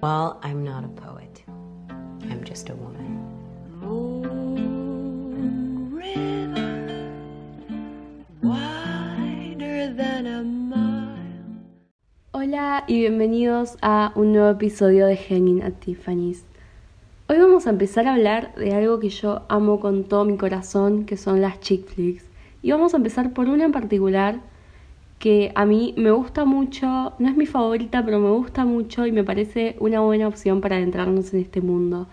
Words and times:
Well, 0.00 0.38
I'm 0.44 0.62
not 0.62 0.84
a 0.84 0.88
poet. 0.88 1.42
I'm 2.30 2.44
just 2.44 2.70
a 2.70 2.74
woman. 2.76 3.18
Hola 12.30 12.84
y 12.86 13.00
bienvenidos 13.00 13.76
a 13.82 14.12
un 14.14 14.32
nuevo 14.32 14.50
episodio 14.50 15.06
de 15.06 15.16
Hanging 15.16 15.62
at 15.62 15.80
Tiffany's. 15.80 16.44
Hoy 17.28 17.38
vamos 17.38 17.66
a 17.66 17.70
empezar 17.70 18.06
a 18.06 18.14
hablar 18.14 18.54
de 18.54 18.72
algo 18.74 19.00
que 19.00 19.10
yo 19.10 19.42
amo 19.48 19.80
con 19.80 20.04
todo 20.04 20.24
mi 20.24 20.36
corazón, 20.36 21.06
que 21.06 21.16
son 21.16 21.40
las 21.40 21.58
chick 21.58 21.84
flicks. 21.88 22.24
Y 22.62 22.70
vamos 22.70 22.94
a 22.94 22.98
empezar 22.98 23.32
por 23.32 23.48
una 23.48 23.64
en 23.64 23.72
particular 23.72 24.42
que 25.18 25.50
a 25.54 25.64
mí 25.64 25.94
me 25.96 26.10
gusta 26.12 26.44
mucho, 26.44 27.14
no 27.18 27.28
es 27.28 27.36
mi 27.36 27.46
favorita, 27.46 28.04
pero 28.04 28.20
me 28.20 28.30
gusta 28.30 28.64
mucho 28.64 29.04
y 29.04 29.12
me 29.12 29.24
parece 29.24 29.76
una 29.80 30.00
buena 30.00 30.28
opción 30.28 30.60
para 30.60 30.76
adentrarnos 30.76 31.34
en 31.34 31.40
este 31.40 31.60
mundo. 31.60 32.06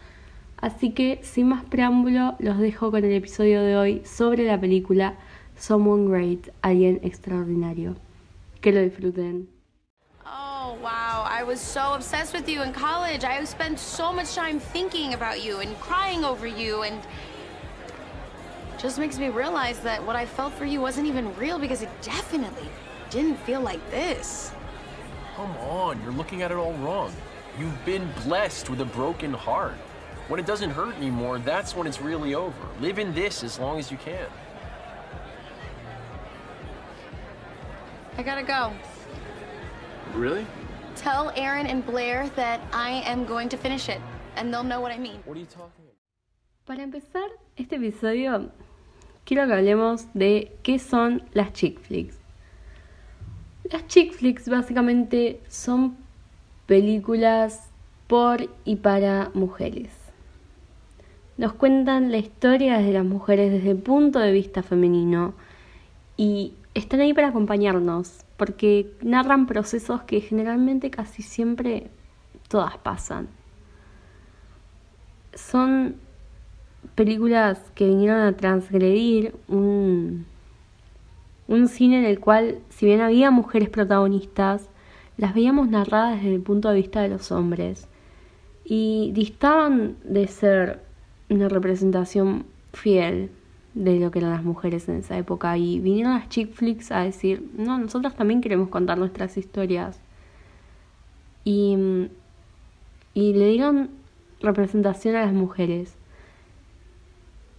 Así 0.58 0.92
que, 0.92 1.20
sin 1.22 1.50
más 1.50 1.64
preámbulo, 1.64 2.36
los 2.40 2.58
dejo 2.58 2.90
con 2.90 3.04
el 3.04 3.12
episodio 3.12 3.62
de 3.62 3.78
hoy 3.78 4.02
sobre 4.06 4.46
la 4.46 4.60
película 4.60 5.16
Someone 5.56 6.10
Great, 6.10 6.50
Alguien 6.64 7.00
Extraordinario. 7.04 7.96
Que 8.62 8.72
lo 8.72 8.82
disfruten. 8.82 9.48
Oh, 10.26 10.76
wow. 10.82 11.24
I 11.30 11.44
was 11.44 11.60
so 11.60 11.94
obsessed 11.94 12.34
with 12.34 12.50
you 12.50 12.64
in 12.64 12.74
college. 12.74 13.24
I 13.24 13.44
spent 13.46 13.78
so 13.78 14.12
much 14.12 14.34
time 14.34 14.60
thinking 14.60 15.14
about 15.14 15.44
you 15.44 15.60
and 15.60 15.80
crying 15.80 16.26
over 16.26 16.48
you 16.48 16.82
and 16.82 17.00
just 18.82 18.98
makes 18.98 19.20
me 19.20 19.30
realize 19.30 19.80
that 19.82 20.04
what 20.04 20.16
I 20.16 20.26
felt 20.26 20.54
for 20.54 20.66
you 20.66 20.82
wasn't 20.82 21.06
even 21.06 21.36
real 21.38 21.60
because 21.60 21.84
it 21.84 21.90
definitely 22.02 22.68
didn't 23.16 23.38
feel 23.38 23.62
like 23.62 23.80
this. 23.90 24.52
Come 25.36 25.56
on, 25.58 26.02
you're 26.04 26.12
looking 26.12 26.42
at 26.42 26.52
it 26.52 26.58
all 26.58 26.74
wrong. 26.74 27.14
You've 27.58 27.86
been 27.86 28.08
blessed 28.26 28.70
with 28.70 28.82
a 28.82 28.86
broken 28.86 29.34
heart. 29.34 29.76
When 30.28 30.40
it 30.40 30.46
doesn't 30.46 30.72
hurt 30.72 30.96
anymore, 30.96 31.40
that's 31.40 31.76
when 31.76 31.88
it's 31.88 32.02
really 32.02 32.36
over. 32.36 32.68
Live 32.82 33.00
in 33.00 33.14
this 33.14 33.44
as 33.44 33.58
long 33.58 33.80
as 33.80 33.90
you 33.90 33.98
can. 33.98 34.28
I 38.18 38.24
gotta 38.24 38.44
go. 38.44 38.74
Really? 40.14 40.46
Tell 40.96 41.32
Aaron 41.36 41.68
and 41.68 41.86
Blair 41.86 42.30
that 42.36 42.60
I 42.74 43.02
am 43.06 43.26
going 43.26 43.48
to 43.50 43.58
finish 43.58 43.88
it, 43.88 44.02
and 44.36 44.54
they'll 44.54 44.64
know 44.64 44.82
what 44.82 44.92
I 44.92 44.98
mean. 44.98 45.22
What 45.26 45.38
are 45.38 45.40
you 45.40 45.46
talking 45.46 45.86
about? 45.86 45.96
Para 46.66 46.82
empezar 46.84 47.30
este 47.58 47.74
episodio, 47.74 48.52
quiero 49.26 49.46
que 49.46 49.54
hablemos 49.54 50.08
de 50.14 50.52
qué 50.64 50.80
son 50.80 51.22
las 51.34 51.52
chick 51.54 51.80
flicks. 51.80 52.25
Las 53.72 53.88
chick 53.88 54.14
flicks 54.14 54.48
básicamente 54.48 55.42
son 55.48 55.98
películas 56.68 57.72
por 58.06 58.48
y 58.64 58.76
para 58.76 59.32
mujeres. 59.34 59.92
Nos 61.38 61.54
cuentan 61.54 62.12
la 62.12 62.18
historia 62.18 62.78
de 62.78 62.94
las 62.94 63.04
mujeres 63.04 63.52
desde 63.52 63.72
el 63.72 63.78
punto 63.78 64.20
de 64.20 64.32
vista 64.32 64.62
femenino 64.62 65.34
y 66.16 66.54
están 66.76 67.00
ahí 67.00 67.14
para 67.14 67.30
acompañarnos 67.30 68.24
porque 68.38 68.94
narran 69.02 69.48
procesos 69.48 70.04
que 70.04 70.22
generalmente 70.22 70.92
casi 70.92 71.24
siempre 71.24 71.90
todas 72.48 72.78
pasan. 72.78 73.30
Son 75.34 75.96
películas 76.94 77.60
que 77.74 77.88
vinieron 77.88 78.22
a 78.22 78.38
transgredir 78.38 79.34
un, 79.48 80.28
un 81.48 81.68
cine 81.68 82.00
en 82.00 82.06
el 82.06 82.20
cual, 82.20 82.60
si 82.70 82.86
bien 82.86 83.02
había 83.02 83.32
mujeres 83.32 83.70
protagonistas, 83.70 84.70
las 85.18 85.34
veíamos 85.34 85.70
narradas 85.70 86.18
desde 86.18 86.36
el 86.36 86.42
punto 86.42 86.70
de 86.70 86.76
vista 86.76 87.02
de 87.02 87.10
los 87.10 87.32
hombres. 87.32 87.88
Y 88.64 89.12
distaban 89.14 89.96
de 90.04 90.28
ser 90.28 90.82
una 91.30 91.50
representación 91.50 92.46
fiel 92.74 93.30
de 93.74 94.00
lo 94.00 94.10
que 94.10 94.20
eran 94.20 94.32
las 94.32 94.44
mujeres 94.44 94.90
en 94.90 94.98
esa 94.98 95.18
época. 95.18 95.58
Y 95.58 95.80
vinieron 95.80 96.14
las 96.14 96.30
chick 96.30 96.52
flicks 96.52 96.92
a 96.92 97.02
decir, 97.02 97.48
no, 97.58 97.78
nosotras 97.78 98.16
también 98.16 98.42
queremos 98.42 98.70
contar 98.70 98.98
nuestras 98.98 99.38
historias 99.38 100.00
y, 101.44 101.78
y 103.14 103.34
le 103.34 103.50
dieron 103.50 103.90
representación 104.42 105.16
a 105.16 105.26
las 105.26 105.34
mujeres. 105.34 105.96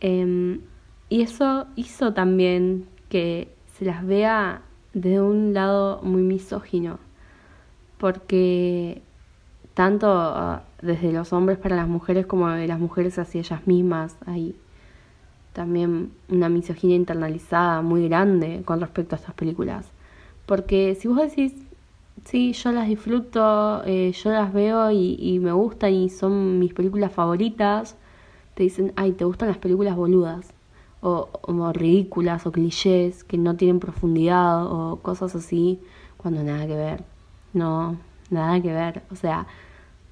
Em, 0.00 0.60
y 1.08 1.22
eso 1.22 1.66
hizo 1.76 2.12
también 2.12 2.86
que 3.08 3.48
se 3.78 3.84
las 3.84 4.06
vea 4.06 4.62
de 4.94 5.20
un 5.20 5.52
lado 5.52 6.00
muy 6.02 6.22
misógino, 6.22 6.98
porque 7.98 9.02
tanto 9.74 10.08
uh, 10.08 10.60
desde 10.80 11.12
los 11.12 11.32
hombres 11.34 11.58
para 11.58 11.76
las 11.76 11.88
mujeres 11.88 12.24
como 12.24 12.48
de 12.48 12.66
las 12.66 12.80
mujeres 12.80 13.18
hacia 13.18 13.40
ellas 13.40 13.66
mismas 13.66 14.16
hay 14.24 14.56
también 15.52 16.12
una 16.30 16.48
misoginia 16.48 16.96
internalizada 16.96 17.82
muy 17.82 18.08
grande 18.08 18.62
con 18.64 18.80
respecto 18.80 19.14
a 19.14 19.18
estas 19.18 19.34
películas. 19.34 19.86
Porque 20.46 20.94
si 20.94 21.08
vos 21.08 21.18
decís, 21.18 21.54
sí, 22.24 22.52
yo 22.52 22.72
las 22.72 22.88
disfruto, 22.88 23.82
eh, 23.84 24.12
yo 24.12 24.30
las 24.30 24.52
veo 24.52 24.90
y, 24.90 25.16
y 25.18 25.38
me 25.38 25.52
gustan 25.52 25.92
y 25.92 26.08
son 26.08 26.58
mis 26.58 26.72
películas 26.72 27.12
favoritas, 27.12 27.96
te 28.54 28.62
dicen, 28.62 28.92
ay, 28.96 29.12
te 29.12 29.24
gustan 29.24 29.48
las 29.48 29.58
películas 29.58 29.96
boludas, 29.96 30.52
o, 31.00 31.28
o 31.42 31.72
ridículas, 31.72 32.46
o 32.46 32.52
clichés, 32.52 33.24
que 33.24 33.38
no 33.38 33.56
tienen 33.56 33.80
profundidad, 33.80 34.66
o 34.66 34.96
cosas 35.02 35.34
así, 35.34 35.80
cuando 36.16 36.42
nada 36.42 36.66
que 36.66 36.76
ver. 36.76 37.04
No, 37.52 37.96
nada 38.30 38.60
que 38.60 38.72
ver. 38.72 39.02
O 39.10 39.16
sea, 39.16 39.46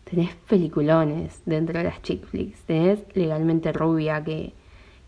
tenés 0.05 0.34
peliculones 0.49 1.43
dentro 1.47 1.78
de 1.78 1.84
las 1.84 2.03
chick 2.03 2.25
flicks. 2.27 2.61
Tenés 2.62 3.00
Legalmente 3.15 3.73
Rubia, 3.73 4.23
que, 4.23 4.53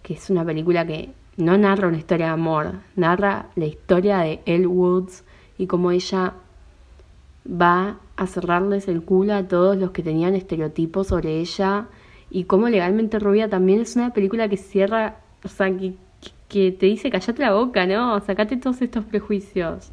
que 0.02 0.14
es 0.14 0.30
una 0.30 0.44
película 0.44 0.86
que 0.86 1.12
no 1.36 1.58
narra 1.58 1.88
una 1.88 1.98
historia 1.98 2.26
de 2.26 2.32
amor, 2.32 2.72
narra 2.96 3.46
la 3.56 3.66
historia 3.66 4.18
de 4.18 4.40
Elle 4.46 4.66
Woods 4.66 5.22
y 5.58 5.66
cómo 5.66 5.90
ella 5.90 6.34
va 7.46 7.98
a 8.16 8.26
cerrarles 8.26 8.88
el 8.88 9.02
culo 9.02 9.34
a 9.34 9.46
todos 9.46 9.76
los 9.76 9.90
que 9.90 10.02
tenían 10.02 10.34
estereotipos 10.34 11.08
sobre 11.08 11.38
ella 11.40 11.86
y 12.30 12.44
cómo 12.44 12.68
legalmente 12.68 13.18
rubia 13.18 13.48
también 13.48 13.80
es 13.80 13.96
una 13.96 14.12
película 14.12 14.48
que 14.48 14.56
cierra, 14.56 15.18
o 15.44 15.48
sea, 15.48 15.76
que, 15.76 15.94
que 16.48 16.72
te 16.72 16.86
dice 16.86 17.10
callate 17.10 17.40
la 17.42 17.52
boca, 17.54 17.86
¿no? 17.86 18.20
Sacate 18.20 18.56
todos 18.56 18.82
estos 18.82 19.04
prejuicios. 19.04 19.92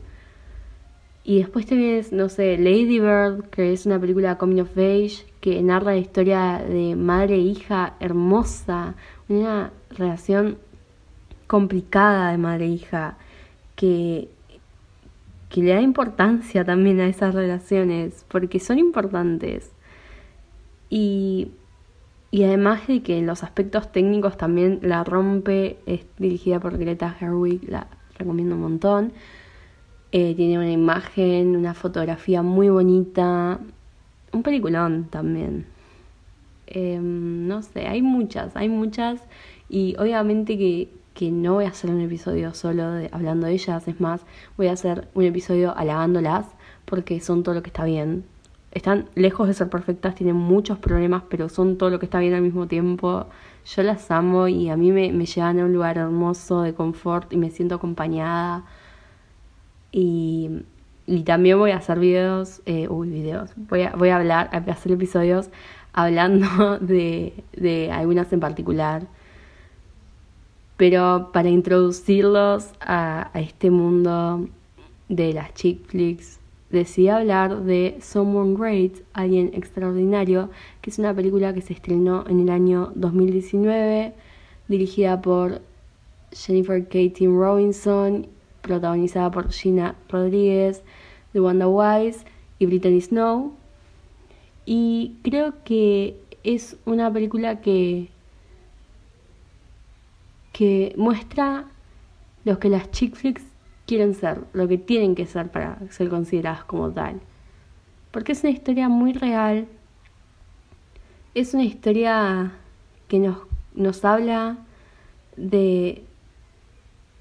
Y 1.26 1.38
después 1.38 1.66
tenés, 1.66 2.12
no 2.12 2.28
sé, 2.28 2.58
Lady 2.58 3.00
Bird, 3.00 3.50
que 3.50 3.72
es 3.72 3.86
una 3.86 3.98
película 3.98 4.38
coming 4.38 4.60
of 4.60 4.78
age, 4.78 5.26
que 5.40 5.62
narra 5.64 5.94
la 5.94 5.98
historia 5.98 6.62
de 6.68 6.96
madre 6.96 7.36
e 7.36 7.40
hija 7.40 7.96
hermosa, 8.02 8.96
una 9.30 9.72
relación 9.92 10.58
complicada 11.48 12.32
de 12.32 12.38
madre 12.38 12.66
e 12.66 12.70
hija, 12.70 13.18
que, 13.78 14.30
que 15.48 15.62
le 15.62 15.74
da 15.74 15.82
importancia 15.82 16.66
también 16.66 17.00
a 17.00 17.08
esas 17.08 17.34
relaciones, 17.34 18.26
porque 18.28 18.60
son 18.60 18.78
importantes. 18.80 19.72
Y 20.90 21.52
y 22.34 22.44
además 22.46 22.88
de 22.88 23.04
que 23.04 23.20
en 23.20 23.28
los 23.28 23.44
aspectos 23.44 23.92
técnicos 23.92 24.38
también 24.38 24.80
la 24.82 25.04
rompe, 25.04 25.78
es 25.86 26.04
dirigida 26.18 26.60
por 26.60 26.80
Greta 26.80 27.12
Gerwig, 27.12 27.70
la 27.70 27.86
recomiendo 28.18 28.56
un 28.56 28.62
montón. 28.62 29.14
Eh, 30.12 30.34
tiene 30.34 30.58
una 30.58 30.72
imagen, 30.72 31.56
una 31.56 31.76
fotografía 31.76 32.42
muy 32.42 32.70
bonita, 32.70 33.60
un 34.32 34.42
peliculón 34.42 35.10
también. 35.12 35.68
Eh, 36.66 36.98
no 37.00 37.62
sé, 37.62 37.86
hay 37.86 38.02
muchas, 38.02 38.56
hay 38.56 38.68
muchas 38.68 39.22
y 39.70 39.96
obviamente 40.00 40.58
que, 40.58 40.90
que, 41.14 41.30
no 41.30 41.54
voy 41.54 41.66
a 41.66 41.70
hacer 41.70 41.92
un 41.92 42.02
episodio 42.02 42.56
solo 42.56 42.94
de, 42.94 43.10
hablando 43.12 43.46
de 43.46 43.54
ellas, 43.54 43.88
es 43.88 44.02
más, 44.02 44.22
voy 44.58 44.70
a 44.70 44.72
hacer 44.72 45.08
un 45.14 45.26
episodio 45.26 45.78
halagándolas 45.78 46.48
porque 46.86 47.20
son 47.20 47.44
todo 47.44 47.54
lo 47.54 47.62
que 47.62 47.70
está 47.70 47.84
bien, 47.86 48.26
están 48.74 49.08
lejos 49.14 49.48
de 49.48 49.54
ser 49.54 49.70
perfectas, 49.70 50.16
tienen 50.16 50.36
muchos 50.36 50.80
problemas, 50.80 51.24
pero 51.30 51.48
son 51.48 51.78
todo 51.78 51.92
lo 51.92 52.00
que 52.00 52.06
está 52.06 52.20
bien 52.20 52.34
al 52.34 52.42
mismo 52.42 52.68
tiempo. 52.68 53.28
Yo 53.66 53.84
las 53.84 54.10
amo 54.10 54.48
y 54.48 54.70
a 54.70 54.76
mí 54.76 54.92
me, 54.92 55.12
me 55.12 55.26
llevan 55.26 55.60
a 55.60 55.66
un 55.66 55.74
lugar 55.74 55.98
hermoso 55.98 56.64
de 56.64 56.74
confort 56.74 57.32
y 57.32 57.38
me 57.38 57.52
siento 57.52 57.76
acompañada. 57.76 58.66
Y, 59.92 60.64
y 61.06 61.22
también 61.24 61.60
voy 61.60 61.72
a 61.72 61.78
hacer 61.78 62.00
videos, 62.00 62.62
eh, 62.66 62.88
uy, 62.90 63.10
videos, 63.10 63.52
voy 63.56 63.84
a, 63.84 63.92
voy 63.92 64.10
a 64.10 64.18
hablar, 64.18 64.50
a 64.52 64.58
hacer 64.72 64.92
episodios 64.92 65.50
hablando 65.94 66.80
de, 66.82 67.44
de 67.56 67.92
algunas 67.92 68.34
en 68.34 68.40
particular. 68.40 69.06
Pero 70.78 71.30
para 71.32 71.50
introducirlos 71.50 72.72
a, 72.82 73.30
a 73.34 73.40
este 73.40 73.70
mundo 73.70 74.48
de 75.10 75.34
las 75.34 75.54
chick 75.54 75.86
flicks, 75.86 76.40
decidí 76.80 77.10
hablar 77.10 77.64
de 77.64 77.98
Someone 78.02 78.56
Great, 78.56 78.94
Alguien 79.14 79.52
Extraordinario, 79.54 80.50
que 80.82 80.90
es 80.90 81.00
una 81.00 81.14
película 81.14 81.54
que 81.54 81.62
se 81.62 81.74
estrenó 81.74 82.26
en 82.28 82.40
el 82.40 82.50
año 82.50 82.92
2019, 82.96 84.14
dirigida 84.68 85.22
por 85.22 85.62
Jennifer 86.32 86.84
Katie 86.84 87.28
Robinson, 87.28 88.28
protagonizada 88.62 89.30
por 89.30 89.52
Gina 89.52 89.96
Rodríguez, 90.10 90.82
Wanda 91.34 91.68
Wise 91.68 92.26
y 92.60 92.66
Brittany 92.66 93.02
Snow. 93.02 93.54
Y 94.66 95.18
creo 95.24 95.54
que 95.64 96.18
es 96.44 96.78
una 96.86 97.12
película 97.14 97.62
que, 97.62 98.10
que 100.52 100.94
muestra 100.98 101.66
lo 102.46 102.60
que 102.60 102.70
las 102.70 102.90
chick 102.92 103.16
flicks 103.16 103.53
quieren 103.94 104.16
ser, 104.16 104.40
lo 104.54 104.68
que 104.68 104.80
tienen 104.80 105.14
que 105.14 105.28
ser 105.28 105.52
para 105.52 105.78
ser 105.92 106.10
consideradas 106.10 106.64
como 106.64 106.92
tal. 106.92 107.22
Porque 108.10 108.32
es 108.32 108.44
una 108.44 108.52
historia 108.52 108.90
muy 108.90 109.14
real, 109.14 109.68
es 111.36 111.54
una 111.54 111.64
historia 111.64 112.54
que 113.08 113.20
nos, 113.20 113.38
nos 113.76 114.04
habla 114.04 114.58
de... 115.38 116.04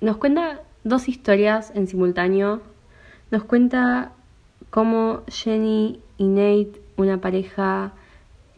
Nos 0.01 0.17
cuenta 0.17 0.63
dos 0.83 1.11
historias 1.11 1.73
en 1.75 1.87
simultáneo. 1.89 2.63
Nos 3.31 3.45
cuenta 3.45 4.13
cómo 4.71 5.25
Jenny 5.29 6.01
y 6.17 6.27
Nate, 6.27 6.81
una 6.97 7.21
pareja 7.21 7.93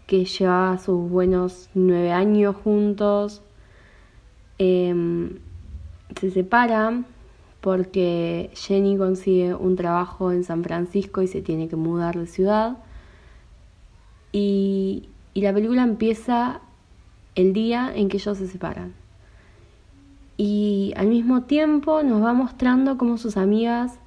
que 0.06 0.24
llevaba 0.24 0.78
sus 0.78 1.10
buenos 1.10 1.68
nueve 1.74 2.12
años 2.12 2.54
juntos, 2.62 3.42
em, 4.58 5.40
se 6.16 6.30
separan 6.30 7.06
porque 7.64 8.50
Jenny 8.52 8.98
consigue 8.98 9.54
un 9.54 9.74
trabajo 9.74 10.30
en 10.32 10.44
San 10.44 10.62
Francisco 10.62 11.22
y 11.22 11.28
se 11.28 11.40
tiene 11.40 11.66
que 11.66 11.76
mudar 11.76 12.18
de 12.18 12.26
ciudad. 12.26 12.76
Y, 14.32 15.08
la 15.34 15.50
película 15.50 15.82
empieza 15.82 16.60
el 17.34 17.54
día 17.54 17.90
en 17.96 18.10
que 18.10 18.18
ellos 18.18 18.36
se 18.36 18.48
separan. 18.48 18.92
Y 20.36 20.92
al 20.98 21.06
mismo 21.06 21.44
tiempo 21.44 22.02
nos 22.02 22.22
va 22.22 22.34
mostrando 22.34 22.98
cómo 22.98 23.16
sus 23.16 23.38
amigas, 23.38 23.98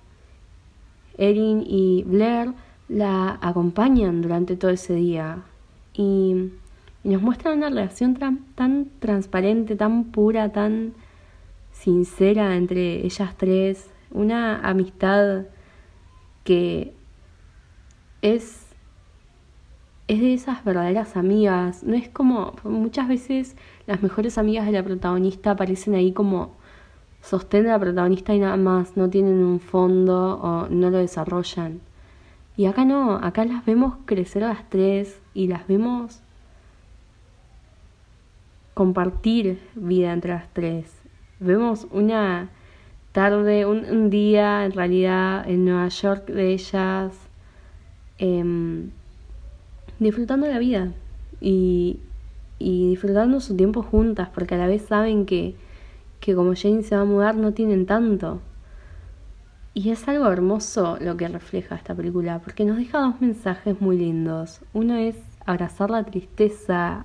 Erin 1.18 1.64
y 1.66 2.04
Blair, 2.04 2.54
la 2.88 3.40
acompañan 3.42 4.22
durante 4.22 4.56
todo 4.56 4.70
ese 4.70 4.94
día. 4.94 5.42
Y, 5.96 6.52
nos 7.04 7.24
muestran 7.24 7.58
una 7.58 7.70
relación 7.70 8.14
tan 8.54 8.90
transparente, 9.00 9.76
tan 9.76 10.04
pura, 10.04 10.52
tan 10.52 10.94
sincera 11.80 12.56
entre 12.56 13.06
ellas 13.06 13.36
tres. 13.38 13.90
Una 14.12 14.60
amistad 14.68 15.46
que 16.44 16.94
es 18.22 18.68
es 20.08 20.22
de 20.22 20.34
esas 20.34 20.64
verdaderas 20.64 21.18
amigas. 21.18 21.84
No 21.84 21.96
es 21.96 22.08
como 22.10 22.54
muchas 22.64 23.08
veces 23.08 23.56
las 23.88 24.02
mejores 24.02 24.38
amigas 24.38 24.66
de 24.66 24.72
la 24.72 24.84
protagonista 24.84 25.52
aparecen 25.52 25.96
ahí 25.96 26.14
como 26.14 26.56
sostén 27.22 27.64
de 27.64 27.70
la 27.70 27.80
protagonista 27.80 28.34
y 28.34 28.40
nada 28.40 28.56
más, 28.58 28.96
no 28.96 29.10
tienen 29.10 29.44
un 29.44 29.60
fondo 29.60 30.40
o 30.42 30.70
no 30.70 30.90
lo 30.90 30.98
desarrollan. 31.00 31.82
Y 32.56 32.66
acá 32.66 32.86
no, 32.86 33.16
acá 33.16 33.44
las 33.46 33.66
vemos 33.66 33.96
crecer 34.06 34.44
a 34.44 34.50
las 34.50 34.70
tres 34.70 35.20
y 35.34 35.48
las 35.48 35.68
vemos 35.68 36.22
compartir 38.74 39.60
vida 39.76 40.14
entre 40.14 40.34
las 40.34 40.48
tres. 40.54 41.07
Vemos 41.40 41.88
una 41.92 42.50
tarde, 43.12 43.66
un, 43.66 44.10
día 44.10 44.66
en 44.66 44.72
realidad 44.72 45.48
en 45.50 45.66
Nueva 45.66 45.88
York 45.88 46.28
de 46.28 46.54
ellas. 46.54 47.14
Em, 48.20 48.90
disfrutando 50.00 50.48
la 50.48 50.60
vida 50.60 50.92
y, 51.40 52.00
y 52.60 52.90
disfrutando 52.90 53.40
su 53.40 53.56
tiempo 53.56 53.84
juntas, 53.84 54.30
porque 54.34 54.56
a 54.56 54.58
la 54.58 54.68
vez 54.68 54.84
saben 54.84 55.26
que, 55.26 55.56
que 56.20 56.36
como 56.36 56.54
Jane 56.56 56.84
se 56.84 56.96
va 56.96 57.02
a 57.02 57.06
mudar 57.06 57.36
no 57.36 57.54
tienen 57.54 57.86
tanto. 57.86 58.42
Y 59.74 59.92
es 59.92 60.08
algo 60.08 60.32
hermoso 60.32 60.98
lo 61.00 61.18
que 61.18 61.28
refleja 61.28 61.76
esta 61.76 61.94
película, 61.94 62.40
porque 62.40 62.66
nos 62.66 62.78
deja 62.78 63.00
dos 63.00 63.22
mensajes 63.22 63.80
muy 63.80 63.98
lindos. 63.98 64.62
Uno 64.74 64.96
es 64.96 65.16
abrazar 65.46 65.92
la 65.92 66.04
tristeza, 66.04 67.04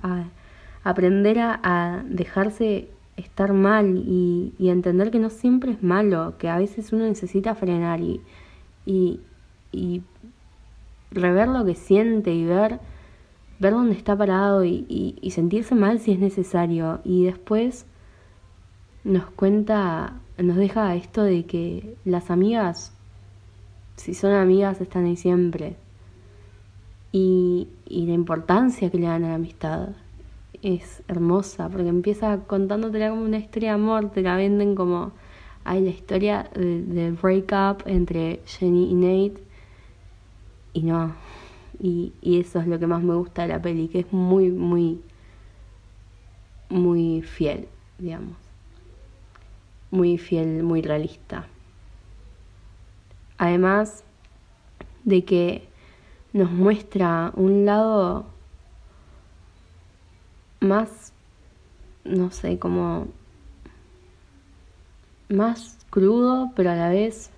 aprender 0.83 1.37
a, 1.39 2.03
dejarse 2.07 2.89
estar 3.17 3.53
mal 3.53 3.97
y, 3.97 4.53
entender 4.59 5.11
que 5.11 5.19
no 5.19 5.29
siempre 5.29 5.71
es 5.71 5.83
malo, 5.83 6.35
que 6.37 6.49
a 6.49 6.57
veces 6.57 6.93
uno 6.93 7.05
necesita 7.05 7.55
frenar 7.55 8.01
y, 8.01 8.21
y, 8.85 9.19
y 9.71 10.01
rever 11.11 11.47
lo 11.47 11.63
que 11.65 11.75
siente 11.75 12.33
y 12.33 12.45
ver, 12.45 12.79
ver 13.59 13.73
dónde 13.73 13.95
está 13.95 14.17
parado 14.17 14.65
y, 14.65 15.19
sentirse 15.31 15.75
mal 15.75 15.99
si 15.99 16.11
es 16.11 16.19
necesario. 16.19 17.01
Y 17.03 17.25
después 17.25 17.85
nos 19.03 19.25
cuenta, 19.31 20.19
nos 20.37 20.55
deja 20.57 20.95
esto 20.95 21.23
de 21.23 21.45
que 21.45 21.95
las 22.05 22.31
amigas, 22.31 22.93
si 23.95 24.13
son 24.13 24.33
amigas, 24.33 24.81
están 24.81 25.05
ahí 25.05 25.15
siempre. 25.15 25.75
Y 27.11 27.67
la 27.87 28.13
importancia 28.13 28.89
que 28.89 28.97
le 28.97 29.05
dan 29.05 29.23
a 29.23 29.29
la 29.29 29.35
amistad 29.35 29.89
es 30.63 31.03
hermosa, 31.09 31.69
porque 31.69 31.89
empieza 31.89 32.39
contándotela 32.47 33.09
como 33.09 33.23
una 33.23 33.37
historia 33.37 33.69
de 33.69 33.75
amor, 33.75 34.09
te 34.11 34.21
la 34.21 34.37
venden 34.37 34.75
como, 34.75 35.11
hay 35.65 35.81
la 35.81 35.89
historia 35.89 36.49
del 36.55 37.13
breakup 37.13 37.83
entre 37.85 38.39
Jenny 38.45 38.89
y 38.89 38.95
Nate 38.95 39.43
y 40.73 40.83
no. 40.83 41.15
Y, 41.79 42.13
y 42.21 42.39
eso 42.39 42.59
es 42.59 42.67
lo 42.67 42.79
que 42.79 42.87
más 42.87 43.03
me 43.03 43.13
gusta 43.15 43.43
de 43.43 43.49
la 43.49 43.61
peli, 43.61 43.89
que 43.89 43.99
es 43.99 44.13
muy, 44.13 44.51
muy, 44.51 45.01
muy 46.69 47.21
fiel, 47.21 47.67
digamos. 47.97 48.37
Muy 49.91 50.17
fiel, 50.17 50.63
muy 50.63 50.81
realista. 50.81 51.45
Además 53.37 54.03
de 55.03 55.25
que 55.25 55.67
nos 56.31 56.51
muestra 56.51 57.31
un 57.35 57.65
lado 57.65 58.32
más, 60.63 61.13
no 62.03 62.31
sé, 62.31 62.59
como 62.59 63.07
más 65.29 65.77
crudo, 65.89 66.51
pero 66.55 66.71
a 66.71 66.75
la 66.75 66.89
vez 66.89 67.31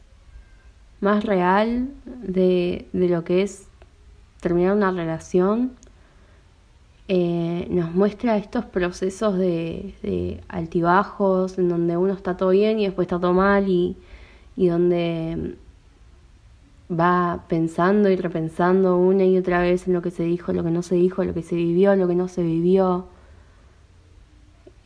más 1.01 1.23
real 1.23 1.89
de, 2.05 2.87
de 2.93 3.09
lo 3.09 3.23
que 3.23 3.41
es 3.41 3.67
terminar 4.41 4.75
una 4.75 4.91
relación. 4.91 5.73
Eh, 7.07 7.67
nos 7.69 7.93
muestra 7.93 8.37
estos 8.37 8.65
procesos 8.65 9.37
de, 9.37 9.93
de, 10.01 10.41
altibajos 10.47 11.59
en 11.59 11.69
donde 11.69 11.97
uno 11.97 12.13
está 12.13 12.35
todo 12.35 12.49
bien 12.49 12.79
y 12.79 12.85
después 12.85 13.05
está 13.05 13.19
todo 13.19 13.33
mal 13.33 13.69
y, 13.69 13.95
y 14.55 14.67
donde 14.67 15.55
va 16.91 17.43
pensando 17.47 18.09
y 18.09 18.15
repensando 18.15 18.97
una 18.97 19.23
y 19.23 19.37
otra 19.37 19.61
vez 19.61 19.87
en 19.87 19.93
lo 19.93 20.01
que 20.01 20.11
se 20.11 20.23
dijo, 20.23 20.53
lo 20.53 20.63
que 20.63 20.71
no 20.71 20.81
se 20.81 20.95
dijo, 20.95 21.23
lo 21.23 21.33
que 21.33 21.43
se 21.43 21.55
vivió, 21.55 21.95
lo 21.95 22.07
que 22.07 22.15
no 22.15 22.27
se 22.27 22.43
vivió. 22.43 23.07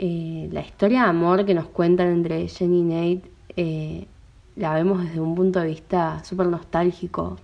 Eh, 0.01 0.48
la 0.53 0.62
historia 0.62 1.03
de 1.03 1.10
amor 1.10 1.46
que 1.46 1.53
nos 1.53 1.68
cuentan 1.68 2.08
entre 2.08 2.48
Jenny 2.48 2.79
y 2.79 2.84
Nate 2.84 3.32
eh, 3.58 4.08
la 4.56 4.74
vemos 4.74 5.03
desde 5.03 5.20
un 5.20 5.36
punto 5.36 5.60
de 5.60 5.68
vista 5.68 6.24
súper 6.24 6.48
nostálgico, 6.48 7.36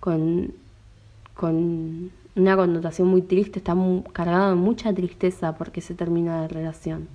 con, 0.00 0.54
con 1.34 2.10
una 2.34 2.56
connotación 2.56 3.08
muy 3.08 3.20
triste, 3.20 3.58
está 3.58 3.76
cargado 4.12 4.48
de 4.50 4.54
mucha 4.56 4.94
tristeza 4.94 5.54
porque 5.56 5.82
se 5.82 5.94
termina 5.94 6.40
la 6.40 6.48
relación. 6.48 7.08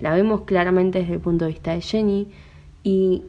La 0.00 0.14
vemos 0.14 0.42
claramente 0.42 1.00
desde 1.00 1.14
el 1.14 1.20
punto 1.20 1.44
de 1.44 1.50
vista 1.50 1.72
de 1.72 1.82
Jenny 1.82 2.28
y, 2.82 3.24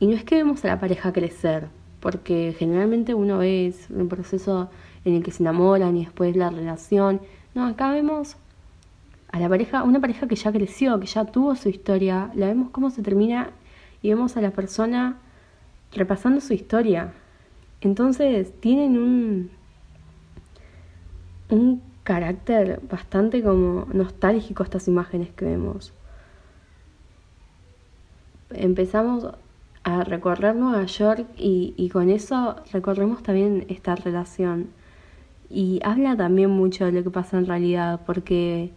y 0.00 0.06
no 0.06 0.14
es 0.14 0.24
que 0.24 0.36
vemos 0.36 0.64
a 0.64 0.68
la 0.68 0.80
pareja 0.80 1.12
crecer, 1.12 1.68
porque 2.00 2.56
generalmente 2.58 3.12
uno 3.12 3.38
ve 3.38 3.74
un 3.90 4.08
proceso 4.08 4.70
en 5.04 5.16
el 5.16 5.22
que 5.22 5.32
se 5.32 5.42
enamoran 5.42 5.98
y 5.98 6.04
después 6.06 6.34
la 6.34 6.48
relación. 6.48 7.20
No, 7.54 7.66
acá 7.66 7.90
vemos 7.92 8.36
a 9.32 9.40
la 9.40 9.48
pareja, 9.48 9.82
una 9.82 9.98
pareja 9.98 10.28
que 10.28 10.36
ya 10.36 10.52
creció, 10.52 11.00
que 11.00 11.06
ya 11.06 11.24
tuvo 11.24 11.56
su 11.56 11.70
historia, 11.70 12.30
la 12.34 12.46
vemos 12.46 12.70
cómo 12.70 12.90
se 12.90 13.02
termina 13.02 13.50
y 14.02 14.10
vemos 14.10 14.36
a 14.36 14.42
la 14.42 14.50
persona 14.50 15.18
repasando 15.92 16.40
su 16.40 16.52
historia. 16.52 17.14
Entonces 17.80 18.52
tienen 18.60 18.98
un, 18.98 19.50
un 21.48 21.82
carácter 22.04 22.80
bastante 22.90 23.42
como 23.42 23.86
nostálgico 23.92 24.64
estas 24.64 24.86
imágenes 24.86 25.30
que 25.30 25.46
vemos. 25.46 25.94
Empezamos 28.50 29.26
a 29.82 30.04
recorrer 30.04 30.54
Nueva 30.54 30.84
York 30.84 31.26
y, 31.38 31.72
y 31.78 31.88
con 31.88 32.10
eso 32.10 32.56
recorremos 32.70 33.22
también 33.22 33.64
esta 33.68 33.96
relación. 33.96 34.68
Y 35.48 35.80
habla 35.84 36.16
también 36.16 36.50
mucho 36.50 36.84
de 36.84 36.92
lo 36.92 37.02
que 37.02 37.10
pasa 37.10 37.38
en 37.38 37.46
realidad, 37.46 38.00
porque 38.06 38.72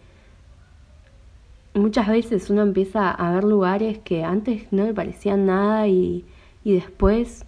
muchas 1.76 2.08
veces 2.08 2.50
uno 2.50 2.62
empieza 2.64 3.12
a 3.12 3.34
ver 3.34 3.44
lugares 3.44 4.00
que 4.00 4.24
antes 4.24 4.72
no 4.72 4.86
le 4.86 4.94
parecían 4.94 5.46
nada 5.46 5.88
y, 5.88 6.26
y 6.64 6.74
después 6.74 7.46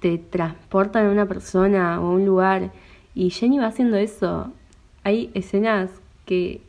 te 0.00 0.18
transportan 0.18 1.06
a 1.06 1.10
una 1.10 1.26
persona 1.26 2.00
o 2.00 2.08
a 2.08 2.10
un 2.10 2.26
lugar 2.26 2.72
y 3.14 3.30
Jenny 3.30 3.58
va 3.58 3.66
haciendo 3.66 3.96
eso. 3.96 4.52
Hay 5.04 5.30
escenas 5.34 5.90
que, 6.26 6.60